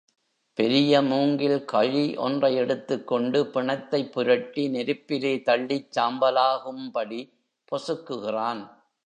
பெரிய 0.57 1.01
மூங்கில் 1.01 1.65
கழி 1.65 2.15
ஒன்றை 2.17 2.55
எடுத்துக் 2.55 3.07
கொண்டு 3.07 3.47
பிணத்தைப் 3.47 4.11
புரட்டி 4.11 4.69
நெருப்பிலே 4.69 5.35
தள்ளிச் 5.45 5.91
சாம்பலாக்கும் 5.95 6.91
படி 6.91 7.21
பொசுக்குகிறான். 7.71 8.63